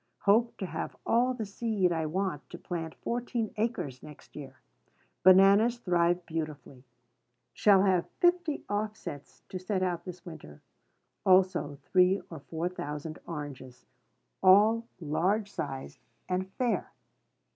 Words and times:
Hope 0.21 0.57
to 0.57 0.65
have 0.65 0.95
all 1.05 1.35
the 1.35 1.45
seed 1.45 1.91
I 1.91 2.07
want 2.07 2.49
to 2.49 2.57
plant 2.57 2.95
fourteen 2.95 3.53
acres 3.55 4.01
next 4.01 4.35
year. 4.35 4.55
Bananas 5.21 5.77
thrive 5.77 6.25
beautifully; 6.25 6.83
shall 7.53 7.83
have 7.83 8.09
fifty 8.19 8.63
offsets 8.67 9.43
to 9.49 9.59
set 9.59 9.83
out 9.83 10.03
this 10.05 10.25
winter; 10.25 10.63
also 11.23 11.77
three 11.83 12.19
or 12.31 12.39
four 12.39 12.67
thousand 12.67 13.19
oranges, 13.27 13.85
all 14.41 14.87
large 14.99 15.51
sized 15.51 15.99
and 16.27 16.49
fair. 16.53 16.91